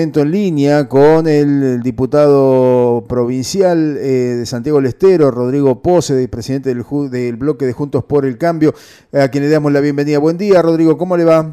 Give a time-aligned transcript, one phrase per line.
[0.00, 6.84] en línea con el diputado provincial eh, de Santiago del Estero, Rodrigo Pose, presidente del,
[7.10, 8.74] del, bloque de Juntos por el Cambio,
[9.12, 10.20] a quien le damos la bienvenida.
[10.20, 11.52] Buen día, Rodrigo, ¿cómo le va?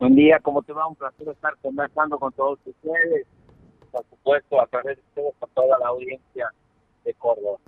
[0.00, 0.88] Buen día, ¿cómo te va?
[0.88, 3.28] Un placer estar conversando con todos ustedes,
[3.92, 6.50] por supuesto, a través de ustedes, con toda la audiencia
[7.04, 7.58] de Córdoba.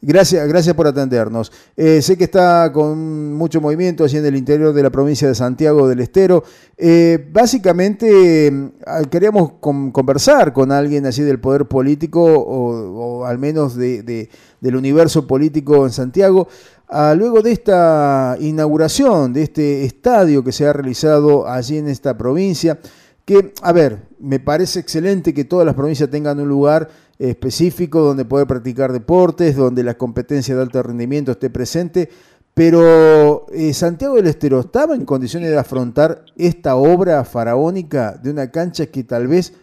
[0.00, 1.50] Gracias, gracias por atendernos.
[1.76, 5.34] Eh, sé que está con mucho movimiento allí en el interior de la provincia de
[5.34, 6.44] Santiago del Estero.
[6.76, 8.68] Eh, básicamente mm,
[9.10, 14.28] queríamos conversar con alguien allí del poder político o, al menos de,
[14.60, 16.46] del universo político en Santiago.
[16.86, 22.16] Ah, luego de esta inauguración de este estadio que se ha realizado allí en esta
[22.16, 22.78] provincia,
[23.24, 26.88] que, a ver, me parece excelente que todas las provincias tengan un lugar
[27.18, 32.08] específico donde poder practicar deportes, donde la competencia de alto rendimiento esté presente,
[32.54, 38.50] pero eh, Santiago del Estero estaba en condiciones de afrontar esta obra faraónica de una
[38.50, 39.56] cancha que tal vez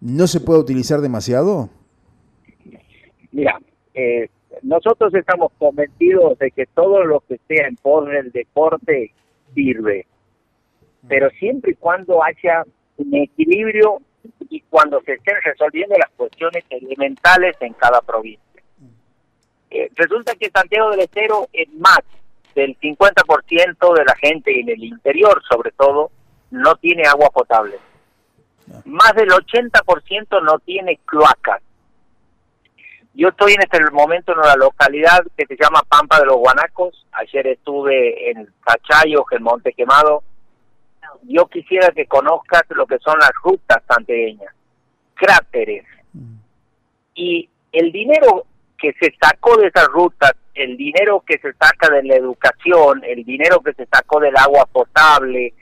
[0.00, 1.68] no se pueda utilizar demasiado.
[3.32, 3.58] Mira,
[3.94, 4.28] eh,
[4.62, 9.12] nosotros estamos convencidos de que todo lo que sea en pos del deporte
[9.54, 10.06] sirve,
[11.06, 12.64] pero siempre y cuando haya
[12.96, 14.00] un equilibrio
[14.48, 18.62] y cuando se estén resolviendo las cuestiones elementales en cada provincia.
[19.70, 22.00] Eh, resulta que Santiago del Estero es más
[22.54, 26.10] del 50% de la gente en el interior, sobre todo,
[26.50, 27.78] no tiene agua potable.
[28.84, 31.62] Más del 80% no tiene cloacas.
[33.14, 37.06] Yo estoy en este momento en una localidad que se llama Pampa de los Guanacos.
[37.12, 40.22] Ayer estuve en Cachayo, en Monte Quemado,
[41.22, 44.54] yo quisiera que conozcas lo que son las rutas santeñas,
[45.14, 45.84] cráteres.
[46.12, 46.36] Mm.
[47.14, 48.46] Y el dinero
[48.78, 53.24] que se sacó de esas rutas, el dinero que se saca de la educación, el
[53.24, 55.52] dinero que se sacó del agua potable,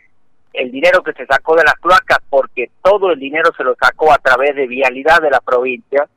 [0.53, 4.12] el dinero que se sacó de las cloacas, porque todo el dinero se lo sacó
[4.12, 6.08] a través de vialidad de la provincia,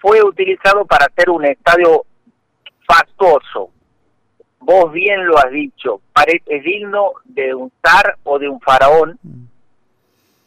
[0.00, 2.04] fue utilizado para hacer un estadio
[2.86, 3.70] fastuoso,
[4.60, 6.00] vos bien lo has dicho,
[6.46, 9.44] es digno de un zar o de un faraón, mm.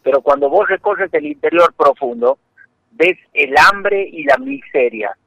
[0.03, 2.37] pero cuando vos recorres el interior profundo,
[2.91, 5.17] ves el hambre y la miseria.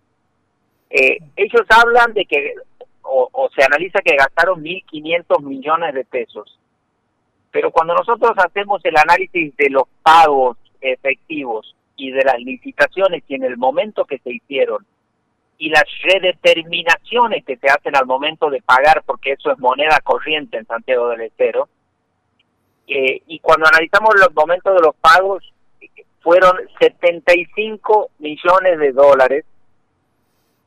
[0.89, 2.55] Eh, ellos hablan de que,
[3.03, 6.59] o, o se analiza que gastaron 1.500 millones de pesos,
[7.51, 13.35] pero cuando nosotros hacemos el análisis de los pagos efectivos y de las licitaciones y
[13.35, 14.87] en el momento que se hicieron,
[15.59, 20.59] y las redeterminaciones que se hacen al momento de pagar, porque eso es moneda corriente
[20.59, 21.69] en Santiago del Estero.
[22.87, 25.53] Eh, y cuando analizamos los momentos de los pagos,
[26.21, 29.45] fueron 75 millones de dólares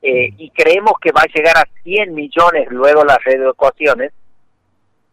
[0.01, 4.13] eh, y creemos que va a llegar a 100 millones luego las reeducaciones.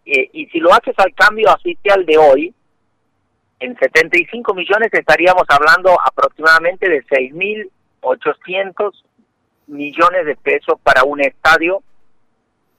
[0.05, 2.55] Eh, y si lo haces al cambio oficial de hoy,
[3.59, 8.93] en 75 millones estaríamos hablando aproximadamente de 6.800
[9.67, 11.83] millones de pesos para un estadio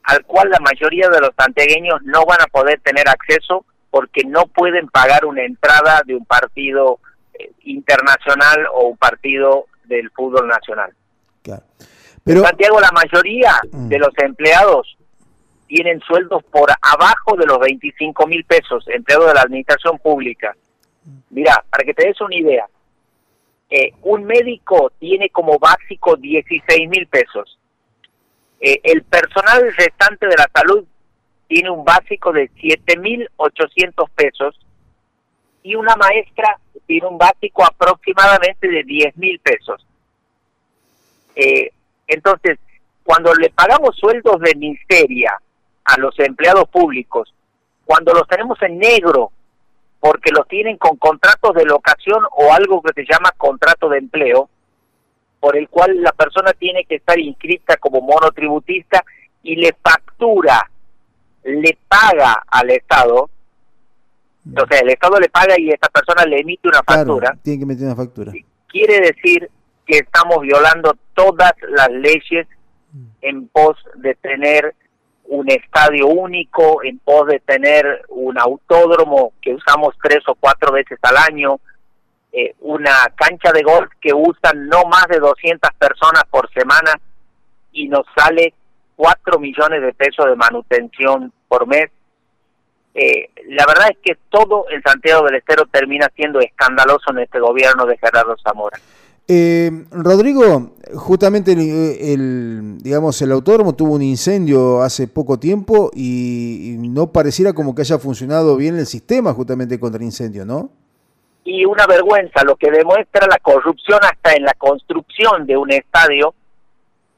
[0.04, 4.48] al cual la mayoría de los santiagueños no van a poder tener acceso porque no
[4.48, 7.00] pueden pagar una entrada de un partido
[7.34, 10.94] eh, internacional o un partido del fútbol nacional.
[12.24, 12.40] Pero...
[12.40, 13.88] En Santiago la mayoría mm.
[13.88, 14.98] de los empleados
[15.68, 20.56] tienen sueldos por abajo de los 25 mil pesos, empleados de la administración pública.
[21.30, 22.66] Mira, para que te des una idea,
[23.70, 27.58] eh, un médico tiene como básico 16 mil pesos.
[28.60, 30.86] Eh, el personal restante de la salud
[31.48, 34.60] tiene un básico de 7 mil 800 pesos
[35.64, 39.86] y una maestra tiene un básico aproximadamente de 10 mil pesos.
[41.36, 41.72] Eh,
[42.08, 42.58] entonces,
[43.04, 45.40] cuando le pagamos sueldos de miseria
[45.84, 47.34] a los empleados públicos,
[47.86, 49.32] cuando los tenemos en negro
[50.00, 54.50] porque los tienen con contratos de locación o algo que se llama contrato de empleo,
[55.40, 59.04] por el cual la persona tiene que estar inscrita como monotributista
[59.44, 60.70] y le factura,
[61.44, 63.30] le paga al Estado,
[64.56, 67.38] o sea, el Estado le paga y esta persona le emite una factura.
[67.44, 68.32] tiene que emitir una factura.
[68.68, 69.50] Quiere decir
[69.86, 72.48] que estamos violando todas las leyes
[73.22, 74.76] en pos de tener
[75.28, 80.98] un estadio único, en pos de tener un autódromo que usamos tres o cuatro veces
[81.02, 81.60] al año,
[82.32, 87.00] eh, una cancha de golf que usan no más de 200 personas por semana
[87.72, 88.54] y nos sale
[88.96, 91.90] 4 millones de pesos de manutención por mes.
[92.94, 97.40] Eh, la verdad es que todo el Santiago del Estero termina siendo escandaloso en este
[97.40, 98.78] gobierno de Gerardo Zamora.
[99.30, 107.12] Eh, Rodrigo, justamente el, digamos, el autódromo tuvo un incendio hace poco tiempo y, no
[107.12, 110.72] pareciera como que haya funcionado bien el sistema justamente contra el incendio, ¿no?
[111.44, 116.34] y una vergüenza, lo que demuestra la corrupción hasta en la construcción de un estadio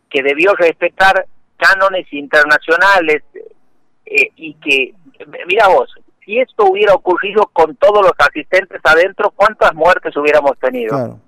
[0.08, 1.26] que debió respetar
[1.58, 3.24] cánones internacionales
[4.06, 4.94] eh, y que,
[5.48, 5.90] mira vos,
[6.24, 11.20] si esto hubiera ocurrido con todos los asistentes adentro, ¿cuántas muertes hubiéramos tenido?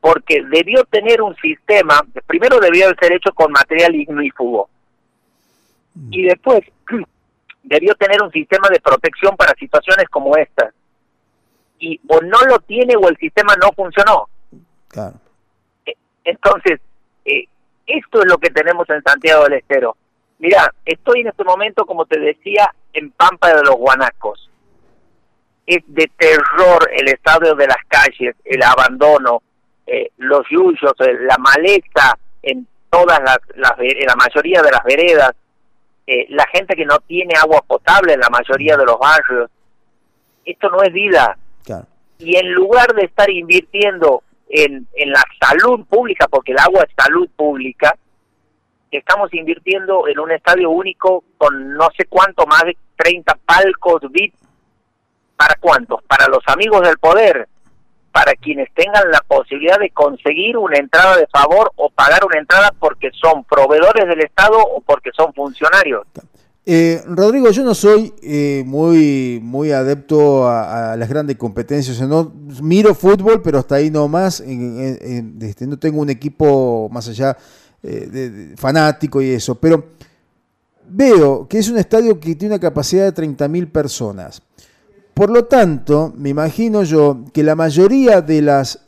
[0.00, 4.68] Porque debió tener un sistema, primero debió ser hecho con material ignífugo
[5.94, 6.12] mm.
[6.12, 6.60] y después
[7.62, 10.72] debió tener un sistema de protección para situaciones como esta.
[11.78, 14.28] Y o no lo tiene o el sistema no funcionó.
[14.88, 15.14] Claro.
[15.86, 16.80] E, entonces,
[17.24, 17.46] eh,
[17.86, 19.96] esto es lo que tenemos en Santiago del Estero.
[20.38, 24.50] Mira, estoy en este momento, como te decía, en Pampa de los Guanacos.
[25.66, 29.42] Es de terror el estadio de las calles, el abandono,
[29.86, 35.32] eh, los yuyos, eh, la maleza en todas las, la mayoría de las veredas,
[36.06, 39.50] eh, la gente que no tiene agua potable en la mayoría de los barrios.
[40.44, 41.36] Esto no es vida.
[42.18, 46.94] Y en lugar de estar invirtiendo en, en la salud pública, porque el agua es
[46.96, 47.96] salud pública,
[48.90, 54.34] estamos invirtiendo en un estadio único con no sé cuánto, más de 30 palcos VIP.
[55.36, 56.02] ¿Para cuántos?
[56.04, 57.48] Para los amigos del poder,
[58.12, 62.72] para quienes tengan la posibilidad de conseguir una entrada de favor o pagar una entrada
[62.78, 66.02] porque son proveedores del Estado o porque son funcionarios.
[66.64, 72.00] Eh, Rodrigo, yo no soy eh, muy, muy adepto a, las grandes competencias.
[72.02, 72.32] no
[72.62, 74.40] miro fútbol, pero hasta ahí nomás.
[74.40, 77.36] este, no tengo un equipo más allá
[77.82, 79.56] eh, de, fanático y eso.
[79.56, 79.86] Pero
[80.86, 84.42] veo que es un estadio que tiene una capacidad de 30.000 personas.
[85.14, 88.80] Por lo tanto, me imagino yo que la mayoría de las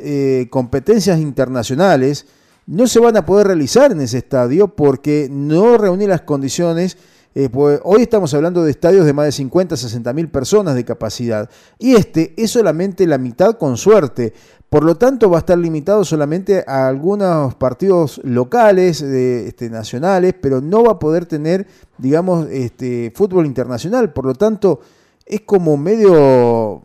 [0.51, 2.27] competencias internacionales
[2.67, 6.97] no se van a poder realizar en ese estadio porque no reúne las condiciones
[7.37, 10.85] eh, pues, hoy estamos hablando de estadios de más de 50, 60 mil personas de
[10.85, 11.51] capacidad
[11.81, 14.33] y este es solamente la mitad con suerte.
[14.71, 20.61] Por lo tanto, va a estar limitado solamente a algunos partidos locales, este, nacionales, pero
[20.61, 21.67] no va a poder tener,
[21.99, 24.13] digamos, este, fútbol internacional.
[24.13, 24.81] Por lo tanto,
[25.27, 26.83] es como medio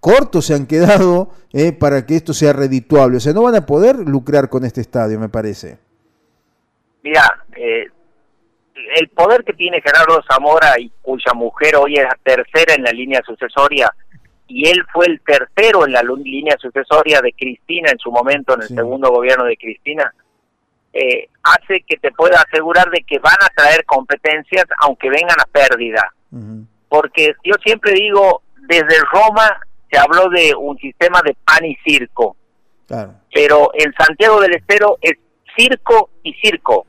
[0.00, 3.16] corto se han quedado eh, para que esto sea redituable.
[3.16, 5.78] O sea, no van a poder lucrar con este estadio, me parece.
[7.02, 7.86] Mira, eh,
[8.96, 12.90] el poder que tiene Gerardo Zamora y cuya mujer hoy es la tercera en la
[12.90, 13.92] línea sucesoria
[14.46, 18.62] y él fue el tercero en la línea sucesoria de Cristina en su momento en
[18.62, 20.12] el segundo gobierno de Cristina
[20.92, 25.44] eh, hace que te pueda asegurar de que van a traer competencias aunque vengan a
[25.44, 26.12] pérdida
[26.88, 32.36] porque yo siempre digo desde Roma se habló de un sistema de pan y circo.
[33.32, 35.18] Pero en Santiago del Estero es
[35.56, 36.86] circo y circo.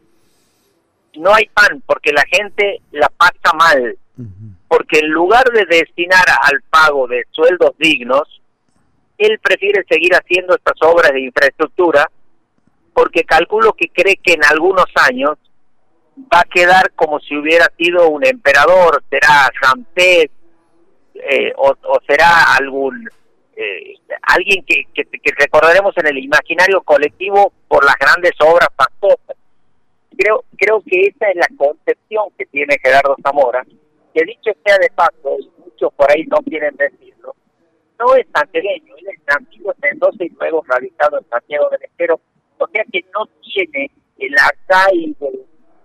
[1.15, 3.97] No hay pan porque la gente la pasa mal,
[4.67, 8.41] porque en lugar de destinar al pago de sueldos dignos,
[9.17, 12.09] él prefiere seguir haciendo estas obras de infraestructura
[12.93, 15.37] porque calculo que cree que en algunos años
[16.33, 20.29] va a quedar como si hubiera sido un emperador, será Ramsés
[21.13, 21.75] eh, o,
[22.07, 23.07] será algún
[23.55, 23.93] eh,
[24.23, 24.85] alguien que,
[25.37, 29.35] recordaremos en el imaginario colectivo por las grandes obras pastosas
[30.19, 33.65] creo, creo que esa es la concepción que tiene Gerardo Zamora,
[34.13, 37.35] que dicho sea de paso, y muchos por ahí no quieren decirlo,
[37.97, 42.19] no es santiagueño, él es en Mendoza y luego radicado en Santiago del Estero,
[42.57, 45.31] o sea que no tiene el arcaico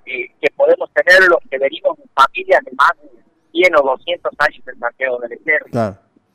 [0.07, 4.33] eh, que podemos tener los que venimos en familias de más de 100 o 200
[4.39, 5.67] años en Santiago del Estero.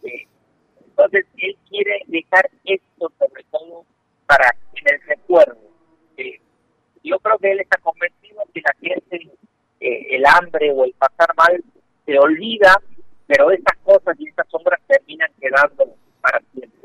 [0.03, 0.27] Eh,
[0.87, 3.85] entonces, él quiere dejar esto sobre todo
[4.25, 5.69] para en el recuerdo
[7.03, 9.29] yo creo que él está convencido que la gente,
[9.79, 11.63] eh, el hambre o el pasar mal,
[12.05, 12.81] se olvida,
[13.27, 16.78] pero estas cosas y estas sombras terminan quedando para siempre.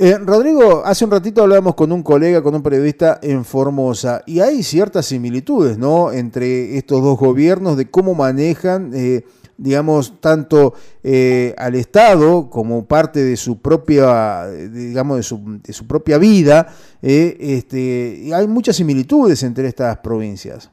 [0.00, 4.40] Eh, Rodrigo, hace un ratito hablábamos con un colega, con un periodista en Formosa, y
[4.40, 6.12] hay ciertas similitudes, ¿no?
[6.12, 9.24] Entre estos dos gobiernos de cómo manejan eh,
[9.58, 15.86] digamos, tanto eh, al Estado como parte de su propia, digamos, de su, de su
[15.86, 16.68] propia vida.
[17.02, 20.70] Eh, este, hay muchas similitudes entre estas provincias.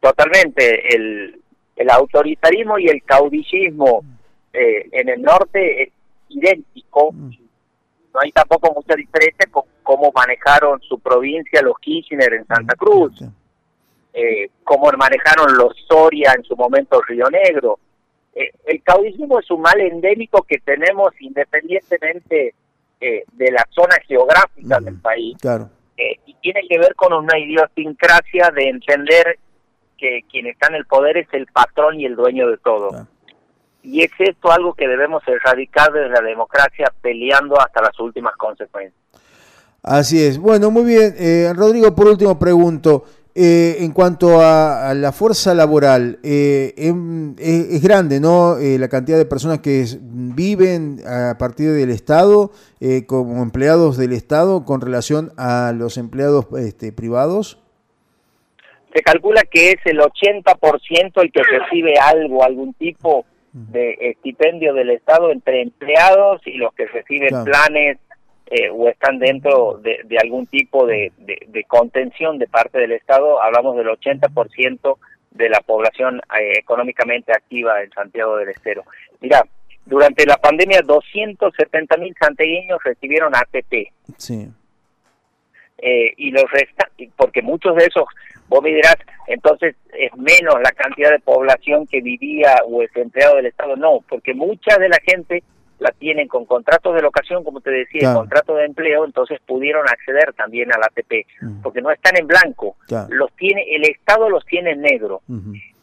[0.00, 0.94] Totalmente.
[0.94, 1.40] El,
[1.76, 4.04] el autoritarismo y el caudillismo
[4.52, 5.88] eh, en el norte es
[6.30, 7.12] idéntico.
[7.12, 7.30] Mm.
[8.14, 13.22] No hay tampoco mucha diferencia con cómo manejaron su provincia los Kirchner en Santa Cruz
[14.12, 17.78] eh, cómo manejaron los Soria en su momento Río Negro.
[18.34, 22.54] Eh, el caudillismo es un mal endémico que tenemos independientemente
[23.00, 25.36] eh, de la zona geográfica del país.
[25.40, 25.70] Claro.
[25.96, 29.38] Eh, y tiene que ver con una idiosincrasia de entender
[29.98, 33.06] que quien está en el poder es el patrón y el dueño de todo.
[33.82, 39.02] Y es esto algo que debemos erradicar desde la democracia peleando hasta las últimas consecuencias.
[39.82, 40.38] Así es.
[40.38, 41.14] Bueno, muy bien.
[41.18, 47.82] Eh, Rodrigo, por último pregunto, eh, en cuanto a, la fuerza laboral, eh, em, es,
[47.82, 48.56] grande, ¿no?
[48.60, 52.52] la cantidad de personas que viven a partir del Estado
[53.06, 57.58] como empleados del Estado con relación a los empleados este, privados.
[58.94, 64.90] Se calcula que es el 80% el que recibe algo, algún tipo de estipendio del
[64.90, 67.98] Estado entre empleados y los que reciben planes
[68.46, 71.12] eh, o están dentro de, algún tipo de,
[71.68, 74.96] contención de parte del Estado, hablamos del 80%
[75.30, 78.84] de la población eh, económicamente activa en Santiago del Estero.
[79.20, 79.42] Mira,
[79.84, 83.92] durante la pandemia 270 mil santiagueños recibieron ATP.
[84.16, 84.48] Sí.
[85.78, 88.04] Eh, y los restan, porque muchos de esos,
[88.52, 93.36] vos me dirás, entonces es menos la cantidad de población que vivía o es empleado
[93.36, 93.76] del Estado.
[93.76, 95.42] No, porque mucha de la gente
[95.78, 100.32] la tienen con contratos de locación, como te decía, contrato de empleo, entonces pudieron acceder
[100.34, 101.26] también al ATP,
[101.62, 102.76] porque no están en blanco,
[103.08, 105.22] los tiene el Estado los tiene en negro.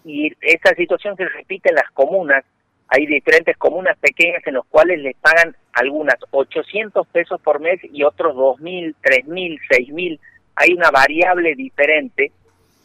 [0.05, 2.45] Y esa situación se repite en las comunas,
[2.87, 8.03] hay diferentes comunas pequeñas en las cuales les pagan algunas 800 pesos por mes y
[8.03, 10.19] otros 2.000, 3.000, 6.000.
[10.55, 12.31] Hay una variable diferente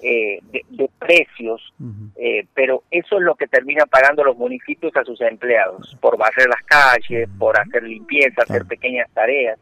[0.06, 1.72] eh, de, precios,
[2.16, 6.46] eh, pero eso es lo que terminan pagando los municipios a sus empleados, por barrer
[6.46, 9.58] las calles, por hacer limpieza, hacer pequeñas tareas.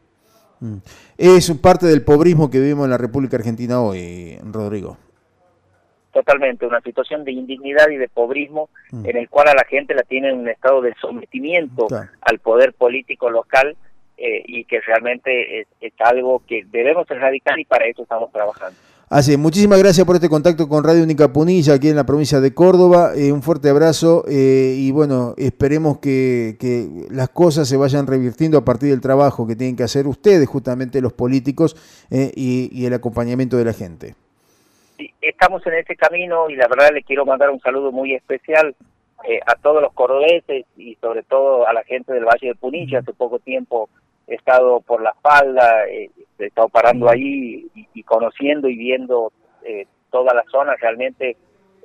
[0.59, 0.79] Mm.
[1.17, 4.97] Es parte del pobrismo que vivimos en la República Argentina hoy, Rodrigo.
[6.13, 9.07] Totalmente, una situación de indignidad y de pobrismo mm.
[9.07, 11.87] en el cual a la gente la tiene en un estado de sometimiento
[12.21, 13.77] al poder político local
[14.17, 18.77] eh, y que realmente es, es algo que debemos erradicar y para eso estamos trabajando.
[19.14, 22.54] Así, muchísimas gracias por este contacto con Radio Única Punilla aquí en la provincia de
[22.54, 23.12] Córdoba.
[23.14, 26.57] Eh, un fuerte abrazo eh, y bueno, esperemos que,
[27.11, 31.02] las cosas se vayan revirtiendo a partir del trabajo que tienen que hacer ustedes, justamente
[31.02, 31.76] los políticos,
[32.11, 34.14] eh, y, el acompañamiento de la gente.
[35.21, 38.75] estamos en ese camino y la verdad le quiero mandar un saludo muy especial
[39.47, 43.00] a todos los cordobeses y sobre todo a la gente del Valle de Punilla.
[43.00, 43.90] Hace poco tiempo
[44.26, 45.85] he estado por la falda,
[46.45, 49.33] he estado parando ahí y, conociendo y viendo
[49.63, 50.75] eh, toda la zona.
[50.77, 51.37] Realmente,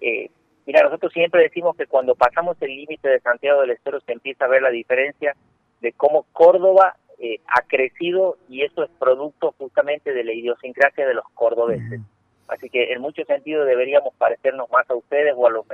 [0.01, 0.29] eh,
[0.65, 4.45] mira, nosotros siempre decimos que cuando pasamos el límite de Santiago del Estero se empieza
[4.45, 5.35] a ver la diferencia
[5.81, 11.13] de cómo Córdoba eh, ha crecido y eso es producto justamente de la idiosincrasia de
[11.13, 12.01] los cordobeses.
[12.47, 15.67] Así que en muchos sentidos deberíamos parecernos más a ustedes o a los